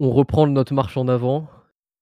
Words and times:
on 0.00 0.10
reprend 0.10 0.46
notre 0.46 0.74
marche 0.74 0.96
en 0.96 1.08
avant 1.08 1.48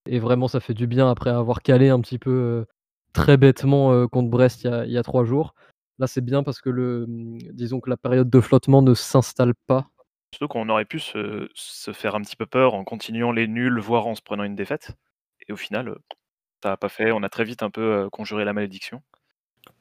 et 0.07 0.19
vraiment 0.19 0.49
ça 0.49 0.61
fait 0.61 0.75
du 0.75 0.87
bien 0.87 1.11
après 1.11 1.31
avoir 1.31 1.63
calé 1.63 1.89
un 1.89 2.01
petit 2.01 2.19
peu, 2.19 2.67
très 3.13 3.37
bêtement, 3.37 4.09
contre 4.09 4.31
Brest 4.31 4.65
il 4.65 4.71
y 4.71 4.75
a 4.75 4.85
il 4.87 4.93
y 4.93 4.99
a 4.99 5.03
3 5.03 5.25
jours. 5.25 5.55
Là, 5.99 6.07
c'est 6.07 6.21
bien 6.23 6.43
parce 6.43 6.61
que 6.61 6.71
le, 6.71 7.07
mmh, 7.07 7.39
disons 7.53 7.81
que 7.81 7.91
la 7.91 7.97
période 7.97 8.29
de 8.29 8.41
flottement 8.41 8.83
ne 8.83 8.95
s'installe 8.95 9.55
pas. 9.67 9.89
Surtout 10.35 10.49
qu'on 10.49 10.69
aurait 10.71 10.87
pu 10.87 10.99
se 10.99 11.49
se 11.55 11.93
faire 11.93 12.15
un 12.15 12.23
petit 12.23 12.37
peu 12.37 12.47
peur 12.47 12.75
en 12.75 12.85
continuant 12.85 13.31
les 13.33 13.47
nuls, 13.47 13.79
voire 13.79 14.07
en 14.07 14.15
se 14.15 14.23
prenant 14.23 14.45
une 14.45 14.57
défaite 14.57 14.93
et 15.47 15.53
au 15.53 15.57
final, 15.57 15.97
ça 16.63 16.73
a 16.73 16.77
pas 16.77 16.89
fait. 16.89 17.13
On 17.13 17.23
a 17.23 17.29
très 17.29 17.45
vite 17.45 17.63
un 17.63 17.71
peu, 17.71 18.09
conjuré 18.11 18.45
la 18.45 18.53
malédiction. 18.53 19.03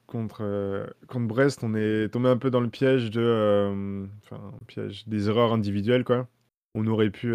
Contre, 0.06 0.94
contre 1.08 1.26
Brest, 1.26 1.64
on 1.64 1.74
est 1.74 2.10
tombé 2.12 2.28
un 2.28 2.36
peu 2.36 2.50
dans 2.50 2.60
le 2.60 2.68
piège 2.68 3.10
de, 3.10 4.06
enfin, 4.22 4.52
piège 4.66 5.08
des 5.08 5.28
erreurs 5.28 5.52
individuelles, 5.54 6.04
quoi. 6.04 6.28
On 6.74 6.86
aurait 6.86 7.10
pu, 7.10 7.34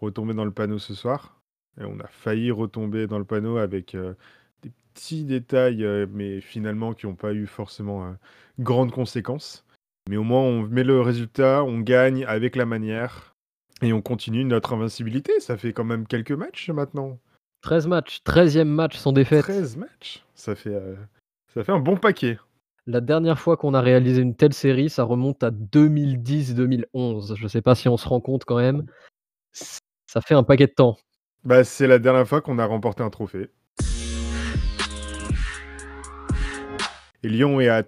retomber 0.00 0.34
dans 0.34 0.44
le 0.44 0.50
panneau 0.50 0.78
ce 0.78 0.94
soir 0.94 1.40
et 1.80 1.84
on 1.84 1.98
a 2.00 2.06
failli 2.06 2.50
retomber 2.50 3.06
dans 3.06 3.18
le 3.18 3.24
panneau 3.24 3.58
avec, 3.58 3.94
heu, 3.94 4.16
des 4.62 4.72
petits 4.94 5.24
détails, 5.24 5.84
heu, 5.84 6.08
mais 6.12 6.40
finalement 6.40 6.94
qui 6.94 7.06
ont 7.06 7.14
pas 7.14 7.32
eu 7.32 7.46
forcément, 7.46 8.06
heu, 8.06 8.16
grandes 8.58 8.92
conséquences. 8.92 9.64
Mais 10.08 10.16
au 10.16 10.22
moins, 10.22 10.40
on 10.40 10.62
met 10.62 10.84
le 10.84 11.00
résultat, 11.00 11.64
on 11.64 11.80
gagne 11.80 12.24
avec 12.24 12.56
la 12.56 12.64
manière 12.64 13.34
et 13.82 13.92
on 13.92 14.00
continue 14.00 14.44
notre 14.44 14.72
invincibilité. 14.72 15.40
Ça 15.40 15.56
fait 15.56 15.72
quand 15.72 15.84
même 15.84 16.06
quelques 16.06 16.32
matchs 16.32 16.70
maintenant. 16.70 17.18
13 17.62 17.88
matchs, 17.88 18.22
13e 18.22 18.68
match 18.68 18.96
sans 18.96 19.12
défaite. 19.12 19.42
13 19.42 19.76
matchs? 19.76 20.24
Ça 20.34 20.54
fait, 20.54 20.70
heu, 20.70 20.96
ça 21.52 21.64
fait 21.64 21.72
un 21.72 21.80
bon 21.80 21.96
paquet. 21.96 22.38
La 22.86 23.00
dernière 23.00 23.40
fois 23.40 23.56
qu'on 23.56 23.74
a 23.74 23.80
réalisé 23.80 24.22
une 24.22 24.36
telle 24.36 24.54
série, 24.54 24.88
ça 24.88 25.02
remonte 25.02 25.42
à 25.42 25.50
2010-2011. 25.50 27.34
Je 27.36 27.48
sais 27.48 27.60
pas 27.62 27.74
si 27.74 27.88
on 27.88 27.96
se 27.96 28.08
rend 28.08 28.20
compte 28.20 28.44
quand 28.44 28.58
même. 28.58 28.86
Ça 30.06 30.20
fait 30.20 30.34
un 30.34 30.44
paquet 30.44 30.66
de 30.66 30.72
temps. 30.72 30.96
Bah, 31.44 31.64
c'est 31.64 31.86
la 31.86 31.98
dernière 31.98 32.26
fois 32.26 32.40
qu'on 32.40 32.58
a 32.58 32.64
remporté 32.64 33.02
un 33.02 33.10
trophée. 33.10 33.50
Et 37.22 37.28
Lyon 37.28 37.60
est 37.60 37.68
à 37.68 37.82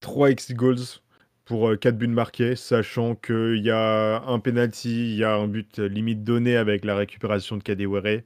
3 0.00 0.30
x 0.30 0.52
goals 0.52 1.00
pour, 1.44 1.68
heu, 1.68 1.76
4 1.76 1.98
buts 1.98 2.06
marqués, 2.06 2.56
sachant 2.56 3.16
qu'il 3.16 3.60
y 3.60 3.70
a 3.70 4.22
un 4.22 4.38
penalty, 4.38 5.12
il 5.12 5.16
y 5.16 5.24
a 5.24 5.34
un 5.34 5.48
but 5.48 5.78
limite 5.78 6.22
donné 6.22 6.56
avec 6.56 6.84
la 6.84 6.94
récupération 6.94 7.56
de 7.56 7.62
Kadewere. 7.62 8.22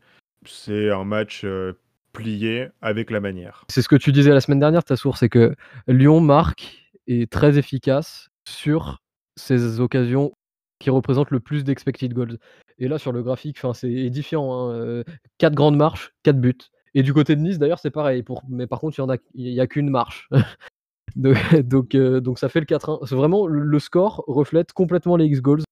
C'est 0.46 0.90
un 0.90 1.04
match, 1.04 1.44
heu, 1.44 1.78
plié 2.12 2.68
avec 2.82 3.10
la 3.10 3.20
manière. 3.20 3.64
C'est 3.68 3.82
ce 3.82 3.88
que 3.88 3.96
tu 3.96 4.12
disais 4.12 4.30
la 4.30 4.40
semaine 4.40 4.60
dernière, 4.60 4.84
ta 4.84 4.96
source, 4.96 5.20
c'est 5.20 5.28
que 5.28 5.54
Lyon 5.86 6.20
marque 6.20 6.92
est 7.06 7.30
très 7.30 7.58
efficace 7.58 8.28
sur 8.46 8.98
ces 9.36 9.80
occasions 9.80 10.32
qui 10.78 10.90
représentent 10.90 11.30
le 11.30 11.40
plus 11.40 11.64
d'expected 11.64 12.12
goals. 12.12 12.38
Et 12.78 12.88
là, 12.88 12.98
sur 12.98 13.12
le 13.12 13.22
graphique, 13.22 13.58
c'est 13.74 13.90
édifiant, 13.90 14.52
hein, 14.70 14.74
heu, 14.74 15.04
4 15.38 15.54
grandes 15.54 15.76
marches, 15.76 16.12
4 16.22 16.40
buts. 16.40 16.56
Et 16.94 17.02
du 17.02 17.12
côté 17.14 17.36
de 17.36 17.40
Nice, 17.40 17.58
d'ailleurs, 17.58 17.78
c'est 17.80 17.90
pareil. 17.90 18.22
Pour 18.22 18.42
mais 18.48 18.66
par 18.66 18.80
contre, 18.80 18.98
il 18.98 19.02
y 19.02 19.04
en 19.04 19.08
a 19.10 19.62
a 19.62 19.66
qu'une 19.66 19.90
marche. 19.90 20.28
Donc 21.16 21.94
heu, 21.96 22.20
donc 22.20 22.38
ça 22.38 22.48
fait 22.50 22.60
le 22.60 22.66
4-1. 22.66 23.00
C'est 23.06 23.16
vraiment 23.16 23.46
le 23.48 23.78
score 23.80 24.24
reflète 24.28 24.72
complètement 24.72 25.16
les 25.16 25.26
X 25.26 25.40
goals. 25.42 25.62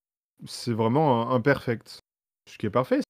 C'est 0.46 0.72
vraiment 0.74 1.30
un 1.32 1.36
imperfect, 1.36 2.00
ce 2.48 2.58
qui 2.58 2.66
est 2.66 2.70
parfait. 2.70 3.00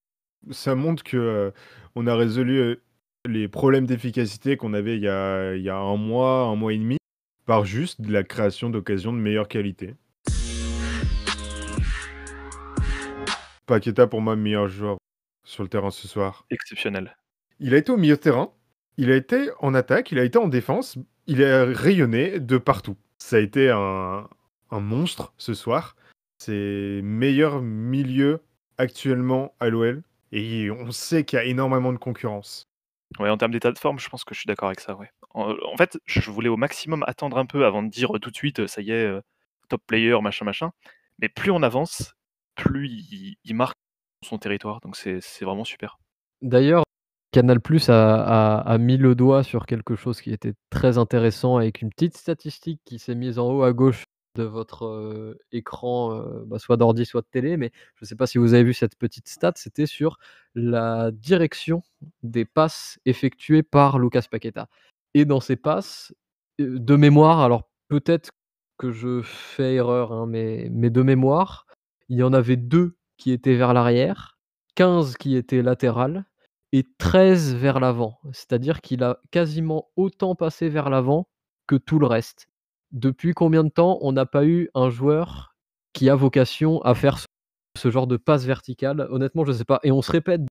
Ça 0.53 0.75
montre 0.77 1.05
que, 1.05 1.17
heu, 1.19 1.55
on 1.97 2.07
a 2.09 2.17
résolu, 2.17 2.59
heu, 2.61 2.83
les 3.27 3.49
problèmes 3.49 3.87
d'efficacité 3.87 4.57
qu'on 4.59 4.75
avait 4.75 4.97
il 4.97 5.03
y 5.05 5.09
a 5.09 5.55
il 5.57 5.63
y 5.63 5.71
a 5.71 5.77
1 5.79 5.97
mois, 5.99 6.45
1 6.47 6.57
mois 6.57 6.73
et 6.75 6.79
demi, 6.79 6.99
par 7.47 7.65
juste 7.67 8.01
la 8.09 8.25
création 8.25 8.71
d'occasions 8.71 9.13
de 9.15 9.19
meilleure 9.21 9.49
qualité. 9.49 9.95
Paqueta, 13.67 14.06
pour 14.06 14.20
moi, 14.20 14.36
meilleur 14.36 14.69
joueur 14.69 14.97
sur 15.45 15.62
le 15.62 15.69
terrain 15.69 15.91
ce 15.91 16.09
soir. 16.09 16.47
Exceptionnel. 16.50 17.17
Il 17.59 17.75
a 17.75 17.78
été 17.78 17.91
au 17.92 17.97
milieu 17.97 18.17
de 18.17 18.20
terrain, 18.20 18.53
il 18.97 19.11
a 19.11 19.17
été 19.17 19.50
en 19.61 19.75
attaque, 19.75 20.12
il 20.12 20.19
a 20.19 20.25
été 20.25 20.39
en 20.39 20.48
défense, 20.48 20.98
il 21.27 21.42
a 21.45 21.64
rayonné 21.64 22.39
de 22.39 22.59
partout. 22.59 22.97
Ça 23.19 23.37
a 23.37 23.41
été 23.41 23.71
un 23.71 24.28
un 24.71 24.81
monstre 24.81 25.32
ce 25.38 25.55
soir. 25.55 25.94
C'est 26.38 27.00
meilleur 27.03 27.62
milieu 27.62 28.41
actuellement 28.78 29.55
à 29.60 29.69
l'OL 29.69 30.03
et 30.32 30.71
on 30.71 30.91
sait 30.91 31.25
qu'il 31.25 31.38
y 31.38 31.41
a 31.41 31.44
énormément 31.44 31.93
de 31.93 31.99
concurrence. 31.99 32.65
Ouais, 33.21 33.31
en 33.31 33.37
termes 33.38 33.53
d'état 33.53 33.71
de 33.72 33.78
forme, 33.78 33.99
je 34.00 34.09
pense 34.09 34.25
que 34.25 34.34
je 34.34 34.41
suis 34.41 34.47
d'accord 34.49 34.69
avec 34.69 34.81
ça, 34.81 34.97
ouais. 34.97 35.10
En 35.31 35.55
en 35.72 35.76
fait, 35.76 35.99
je 36.06 36.31
voulais 36.31 36.49
au 36.49 36.56
maximum 36.56 37.05
attendre 37.06 37.38
un 37.38 37.47
peu 37.47 37.65
avant 37.65 37.82
de 37.82 37.88
dire 37.88 38.10
tout 38.21 38.31
de 38.31 38.37
suite: 38.37 38.66
«Ça 38.66 38.82
y 38.82 38.91
est, 38.91 39.05
heu, 39.06 39.22
top 39.69 39.81
player, 39.87 40.21
machin, 40.21 40.44
machin». 40.44 40.72
Mais 41.21 41.28
plus 41.28 41.50
on 41.53 41.62
avance, 41.62 42.16
plus 42.56 42.89
il 43.44 43.55
marque 43.55 43.77
son 44.25 44.39
territoire, 44.39 44.81
donc 44.81 44.97
c'est 44.97 45.21
vraiment 45.44 45.65
super. 45.65 45.99
D'ailleurs, 46.43 46.84
Canal+ 47.33 47.61
a 47.89 48.59
a 48.61 48.78
mis 48.78 48.97
le 48.97 49.15
doigt 49.15 49.43
sur 49.43 49.67
quelque 49.67 49.97
chose 49.97 50.21
qui 50.21 50.33
était 50.33 50.55
très 50.71 50.99
intéressant 50.99 51.56
avec 51.56 51.83
une 51.83 51.91
petite 51.91 52.17
statistique 52.17 52.81
qui 52.84 52.99
s'est 52.99 53.15
mise 53.15 53.39
en 53.39 53.50
haut 53.53 53.62
à 53.62 53.72
gauche 53.72 54.05
de 54.37 54.43
votre, 54.44 54.84
heu, 54.87 55.39
écran, 55.53 56.15
heu, 56.15 56.44
bah, 56.47 56.59
soit 56.59 56.77
d'ordi, 56.77 57.06
soit 57.06 57.22
de 57.22 57.27
télé, 57.31 57.56
mais 57.56 57.72
je 57.97 58.05
sais 58.05 58.17
pas 58.17 58.27
si 58.27 58.37
vous 58.39 58.53
avez 58.55 58.65
vu 58.65 58.75
cette 58.75 58.97
petite 58.97 59.28
stat, 59.28 59.53
c'était 59.56 59.87
sur 59.87 60.19
la 60.55 61.11
direction 61.12 61.83
des 62.23 62.44
passes 62.44 62.99
effectuées 63.06 63.62
par 63.62 63.99
Lucas 63.99 64.25
Paqueta. 64.31 64.69
Et 65.15 65.25
dans 65.25 65.41
ces 65.41 65.56
passes, 65.56 66.12
heu, 66.61 66.78
de 66.78 66.97
mémoire, 66.97 67.41
alors 67.41 67.69
peut-être 67.88 68.31
que 68.78 68.93
je 68.93 69.23
fais 69.23 69.75
erreur, 69.77 70.12
hein, 70.12 70.27
mais 70.27 70.69
de 70.71 71.03
mémoire, 71.03 71.66
il 72.09 72.19
y 72.19 72.22
en 72.22 72.33
avait 72.33 72.56
2 72.56 72.97
qui 73.17 73.33
étaient 73.33 73.56
vers 73.56 73.75
l'arrière, 73.75 74.39
15 74.75 75.17
qui 75.17 75.37
étaient 75.37 75.62
latérales 75.62 76.25
et 76.72 76.84
13 76.99 77.55
vers 77.55 77.81
l'avant. 77.81 78.19
C'est-à-dire 78.33 78.81
qu'il 78.81 79.03
a 79.05 79.21
quasiment 79.31 79.89
autant 79.97 80.34
passé 80.34 80.69
vers 80.69 80.91
l'avant 80.91 81.28
que 81.67 81.77
tout 81.77 81.99
le 81.99 82.06
reste. 82.06 82.49
Depuis 82.93 83.33
combien 83.34 83.65
de 83.65 83.71
temps 83.71 83.99
on 84.03 84.12
n'a 84.12 84.27
pas 84.27 84.44
eu 84.47 84.71
un 84.75 84.91
joueur 84.91 85.56
qui 85.93 86.11
a 86.11 86.15
vocation 86.15 86.81
à 86.83 86.94
faire 86.94 87.19
ce 87.77 87.91
genre 87.91 88.06
de 88.06 88.17
passe 88.17 88.44
verticale? 88.44 89.06
Honnêtement, 89.11 89.44
je 89.44 89.53
sais 89.53 89.65
pas 89.65 89.81
et 89.83 89.93
on 89.93 90.03
se 90.03 90.12
répète 90.12 90.43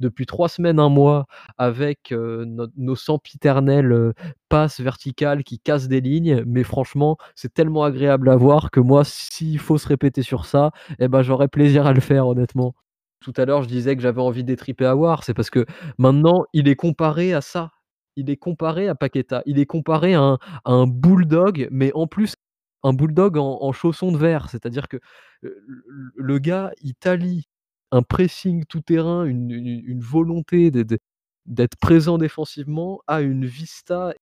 depuis 0.00 0.26
3 0.26 0.48
semaines, 0.48 0.78
1 0.78 0.88
mois 0.88 1.26
avec, 1.58 2.12
nos 2.12 2.96
sempiternelles, 2.96 4.12
passes 4.48 4.80
verticales 4.80 5.44
qui 5.44 5.58
cassent 5.58 5.88
des 5.88 6.00
lignes, 6.00 6.42
mais 6.46 6.64
franchement, 6.64 7.16
c'est 7.34 7.52
tellement 7.52 7.84
agréable 7.84 8.28
à 8.30 8.36
voir 8.36 8.70
que 8.70 8.80
moi, 8.80 9.04
s'il 9.04 9.58
faut 9.58 9.78
se 9.78 9.88
répéter 9.88 10.22
sur 10.22 10.46
ça 10.46 10.70
et 10.98 11.08
bah, 11.08 11.22
j'aurais 11.22 11.48
plaisir 11.48 11.86
à 11.86 11.92
le 11.92 12.00
faire 12.00 12.26
honnêtement. 12.26 12.74
Tout 13.20 13.32
à 13.36 13.44
l'heure, 13.44 13.62
je 13.62 13.68
disais 13.68 13.96
que 13.96 14.02
j'avais 14.02 14.20
envie 14.22 14.44
d'étriper 14.44 14.86
Aouar, 14.86 15.24
c'est 15.24 15.34
parce 15.34 15.50
que 15.50 15.66
maintenant, 15.98 16.44
il 16.52 16.68
est 16.68 16.76
comparé 16.76 17.34
à 17.34 17.40
ça. 17.40 17.72
Il 18.16 18.30
est 18.30 18.36
comparé 18.36 18.88
à 18.88 18.94
Paqueta. 18.94 19.42
Il 19.46 19.58
est 19.58 19.66
comparé 19.66 20.14
à 20.14 20.20
un 20.20 20.38
à 20.64 20.72
un 20.72 20.86
bulldog, 20.86 21.68
mais 21.70 21.92
en 21.94 22.06
plus, 22.06 22.34
un 22.82 22.92
bulldog 22.92 23.36
en 23.38 23.58
en 23.60 23.72
chaussons 23.72 24.12
de 24.12 24.18
verre. 24.18 24.50
C'est-à-dire 24.50 24.88
que, 24.88 24.98
le 25.42 26.38
gars, 26.38 26.72
il 26.82 26.94
t'allie 26.94 27.48
un 27.92 28.02
pressing 28.02 28.64
tout 28.66 28.80
terrain, 28.82 29.24
une 29.24 29.50
une 29.50 29.82
une 29.84 30.00
volonté 30.00 30.70
d'être 30.70 31.76
présent 31.80 32.18
défensivement, 32.18 33.00
à 33.06 33.20
une 33.22 33.46
vista 33.46 34.12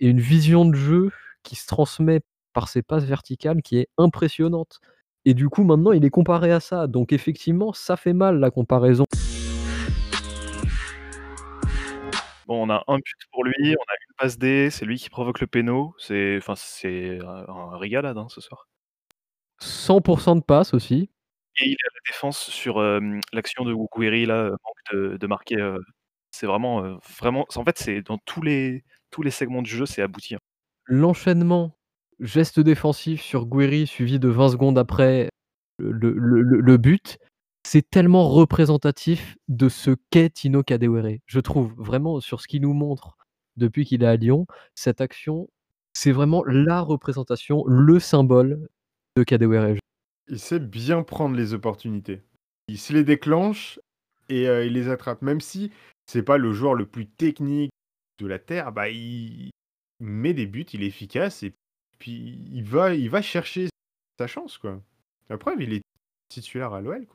et 0.00 0.08
une 0.08 0.20
vision 0.20 0.64
de 0.66 0.74
jeu 0.76 1.10
qui 1.44 1.56
se 1.56 1.66
transmet 1.66 2.20
par 2.52 2.68
ses 2.68 2.82
passes 2.82 3.04
verticales 3.04 3.62
qui 3.62 3.78
est 3.78 3.88
impressionnante. 3.98 4.80
Et 5.24 5.34
du 5.34 5.48
coup, 5.48 5.64
maintenant, 5.64 5.92
il 5.92 6.04
est 6.04 6.10
comparé 6.10 6.52
à 6.52 6.60
ça. 6.60 6.86
Donc 6.88 7.12
effectivement, 7.12 7.72
ça 7.72 7.96
fait 7.96 8.12
mal 8.14 8.40
la 8.40 8.50
comparaison. 8.50 9.04
Bon, 12.48 12.62
on 12.66 12.70
a 12.70 12.82
1 12.88 12.96
but 12.96 13.18
pour 13.32 13.44
lui, 13.44 13.54
on 13.78 13.82
a 13.82 13.94
1 13.94 14.14
passe 14.18 14.38
D, 14.38 14.68
c'est 14.70 14.84
lui 14.84 14.98
qui 14.98 15.10
provoque 15.10 15.40
le 15.40 15.46
péno. 15.46 15.94
C'est 15.98 16.38
enfin, 16.38 16.54
un 16.54 17.48
un 17.48 17.76
régalade, 17.78 18.18
hein, 18.18 18.26
ce 18.30 18.40
soir. 18.40 18.66
100 19.60 20.00
% 20.00 20.36
de 20.36 20.40
passes 20.42 20.74
aussi. 20.74 21.10
Et 21.60 21.66
il 21.68 21.72
est 21.72 21.86
à 21.86 21.90
la 21.94 22.00
défense 22.10 22.38
sur, 22.50 22.80
l'action 23.32 23.64
de 23.64 23.74
Gouiri 23.74 24.24
là, 24.26 24.44
heu, 24.46 24.50
manque 24.64 25.18
de 25.18 25.26
marquer, 25.26 25.56
heu, 25.60 25.78
c'est 26.30 26.46
vraiment, 26.46 26.84
heu, 26.84 26.96
vraiment 27.20 27.46
en 27.56 27.64
fait, 27.64 27.78
c'est 27.78 28.02
dans 28.02 28.18
tous 28.24 28.42
les 28.42 28.84
tous 29.10 29.22
les 29.22 29.30
segments 29.30 29.60
du 29.62 29.70
jeu, 29.70 29.84
c'est 29.86 30.02
abouti, 30.02 30.34
hein. 30.34 30.38
L'enchaînement, 30.86 31.76
geste 32.20 32.60
défensif 32.60 33.22
sur 33.22 33.46
Gouiri 33.46 33.86
suivi 33.86 34.18
de 34.18 34.28
20 34.28 34.50
secondes 34.50 34.78
après 34.78 35.28
le 35.78 35.92
le 36.14 36.42
le 36.42 36.60
le 36.60 36.76
but, 36.78 37.18
c'est 37.64 37.88
tellement 37.90 38.28
représentatif 38.30 39.36
de 39.48 39.68
ce 39.68 39.92
qu'est 40.10 40.30
Tino 40.30 40.62
Kadewere. 40.64 41.18
Je 41.26 41.40
trouve 41.40 41.74
vraiment 41.78 42.20
sur 42.20 42.40
ce 42.40 42.48
qu'il 42.48 42.62
nous 42.62 42.74
montre 42.74 43.16
depuis 43.56 43.84
qu'il 43.86 44.02
est 44.04 44.06
à 44.06 44.16
Lyon, 44.16 44.46
cette 44.74 45.00
action, 45.02 45.48
c'est 45.94 46.12
vraiment 46.12 46.44
la 46.46 46.80
représentation, 46.82 47.64
le 47.66 48.00
symbole 48.00 48.68
de 49.16 49.24
Kadewere. 49.24 49.76
Il 50.28 50.38
sait 50.38 50.60
bien 50.60 51.02
prendre 51.02 51.36
les 51.36 51.54
opportunités. 51.54 52.22
Il 52.68 52.78
se 52.78 52.92
les 52.92 53.04
déclenche 53.04 53.80
et 54.28 54.46
heu, 54.46 54.66
il 54.66 54.72
les 54.72 54.88
attrape. 54.88 55.22
Même 55.22 55.40
si 55.40 55.72
c'est 56.06 56.22
pas 56.22 56.38
le 56.38 56.52
joueur 56.52 56.74
le 56.74 56.86
plus 56.86 57.06
technique 57.06 57.70
de 58.18 58.26
la 58.26 58.38
terre, 58.38 58.72
bah, 58.72 58.88
il 58.88 59.50
met 60.00 60.34
des 60.34 60.46
buts, 60.46 60.66
il 60.72 60.82
est 60.82 60.86
efficace 60.86 61.42
et 61.42 61.54
puis 61.98 62.38
il 62.52 62.64
va 62.64 62.94
il 62.94 63.10
va 63.10 63.22
chercher 63.22 63.68
sa 64.18 64.26
chance, 64.26 64.58
quoi. 64.58 64.80
La 65.28 65.38
preuve, 65.38 65.62
il 65.62 65.72
est 65.72 65.82
titulaire 66.28 66.72
à 66.72 66.80
l'OL. 66.80 67.06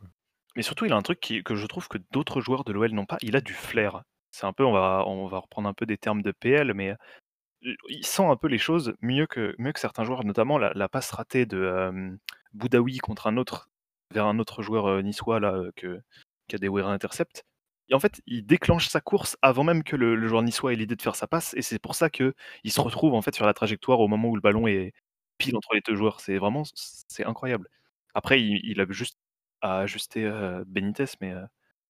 Mais 0.55 0.63
surtout, 0.63 0.85
il 0.85 0.93
a 0.93 0.95
un 0.97 1.01
truc 1.01 1.19
que 1.45 1.55
je 1.55 1.65
trouve 1.67 1.87
que 1.87 1.97
d'autres 2.11 2.41
joueurs 2.41 2.63
de 2.63 2.71
l'OL 2.73 2.91
n'ont 2.91 3.05
pas, 3.05 3.17
il 3.21 3.35
a 3.35 3.41
du 3.41 3.53
flair. 3.53 4.01
C'est 4.31 4.45
un 4.45 4.53
peu 4.53 4.65
on 4.65 4.73
va 4.73 5.03
on 5.07 5.27
va 5.27 5.39
reprendre 5.39 5.69
un 5.69 5.73
peu 5.73 5.85
des 5.85 5.97
termes 5.97 6.21
de 6.21 6.31
PL, 6.31 6.73
mais 6.73 6.91
heu, 6.91 7.75
il 7.89 8.05
sent 8.05 8.25
un 8.25 8.35
peu 8.37 8.47
les 8.47 8.57
choses 8.57 8.93
mieux 9.01 9.27
que 9.27 9.55
mieux 9.59 9.73
que 9.73 9.79
certains 9.79 10.03
joueurs, 10.05 10.23
notamment 10.25 10.57
la 10.59 10.89
passe 10.89 11.11
ratée 11.11 11.45
de, 11.45 11.63
hem, 11.65 12.17
Boudaoui 12.57 12.97
contre 12.99 13.27
un 13.27 13.37
autre 13.37 13.69
vers 14.13 14.25
un 14.27 14.39
autre 14.39 14.61
joueur, 14.63 14.87
heu, 14.89 15.01
niçois 15.01 15.39
là, 15.39 15.53
heu, 15.57 15.71
que 15.75 16.01
qu'Adewere 16.47 16.87
intercepte. 16.89 17.43
Et 17.89 17.93
en 17.95 17.99
fait, 17.99 18.21
il 18.27 18.45
déclenche 18.45 18.87
sa 18.89 19.01
course 19.01 19.37
avant 19.41 19.63
même 19.63 19.83
que 19.83 19.95
le 19.95 20.27
joueur 20.27 20.43
niçois 20.43 20.73
ait 20.73 20.75
l'idée 20.75 20.95
de 20.95 21.01
faire 21.01 21.15
sa 21.15 21.27
passe 21.27 21.53
et 21.55 21.61
c'est 21.61 21.79
pour 21.79 21.95
ça 21.95 22.09
qu'il 22.09 22.33
se 22.67 22.81
retrouve 22.81 23.13
en 23.13 23.21
fait 23.21 23.35
sur 23.35 23.45
la 23.45 23.53
trajectoire 23.53 23.99
au 24.01 24.07
moment 24.09 24.29
où 24.29 24.35
le 24.35 24.41
ballon 24.41 24.67
est 24.67 24.93
pile 25.37 25.55
entre 25.57 25.73
les 25.73 25.81
2 25.81 25.95
joueurs. 25.95 26.19
C'est 26.21 26.37
vraiment 26.37 26.63
c'est 27.07 27.25
incroyable. 27.25 27.69
Après 28.13 28.41
il 28.41 28.61
il 28.65 28.81
a 28.81 28.85
juste 28.89 29.17
à 29.61 29.79
ajuster, 29.79 30.25
heu, 30.25 30.63
Benitez, 30.67 31.05
mais 31.21 31.33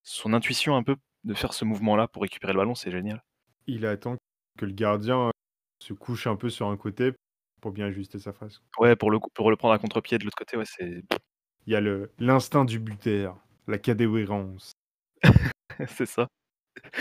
son 0.02 0.32
intuition 0.34 0.76
un 0.76 0.82
peu 0.82 0.96
de 1.24 1.34
faire 1.34 1.52
ce 1.54 1.64
mouvement-là 1.64 2.08
pour 2.08 2.22
récupérer 2.22 2.52
le 2.52 2.58
ballon, 2.58 2.74
c'est 2.74 2.90
génial. 2.90 3.22
Il 3.66 3.86
attend 3.86 4.16
que 4.58 4.64
le 4.66 4.72
gardien, 4.72 5.30
se 5.82 5.92
couche 5.92 6.26
un 6.26 6.36
peu 6.36 6.50
sur 6.50 6.68
un 6.68 6.76
côté 6.76 7.12
pour 7.60 7.72
bien 7.72 7.86
ajuster 7.86 8.18
sa 8.18 8.32
face. 8.32 8.62
Ouais, 8.78 8.96
pour 8.96 9.10
le 9.10 9.18
pour 9.34 9.50
le 9.50 9.56
prendre 9.56 9.74
à 9.74 9.78
contre-pied 9.78 10.18
de 10.18 10.24
l'autre 10.24 10.36
côté, 10.36 10.56
ouais, 10.56 10.64
c'est 10.66 11.02
Il 11.66 11.72
y 11.74 11.76
a 11.76 11.80
l'instinct 12.18 12.64
du 12.64 12.78
buteur, 12.80 13.38
la 13.68 13.78
cadéwérance. 13.78 14.72
C'est 15.88 16.06
ça. 16.06 16.28